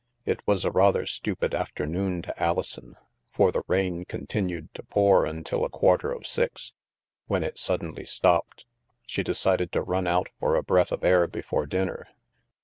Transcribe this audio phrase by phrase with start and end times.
[0.25, 2.95] It was a rather stupid afternoon to Alison,
[3.31, 6.73] for the rain continued to pour until a quarter of six,
[7.27, 8.65] when it suddenly stopped.
[9.05, 12.07] She decided to run out for a breath of air before dinner.